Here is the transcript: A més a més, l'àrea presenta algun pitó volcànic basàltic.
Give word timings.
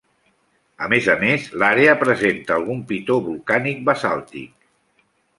A 0.85 0.87
més 0.93 1.09
a 1.13 1.15
més, 1.23 1.43
l'àrea 1.63 1.97
presenta 2.03 2.55
algun 2.55 2.81
pitó 2.91 3.17
volcànic 3.27 3.83
basàltic. 3.91 4.65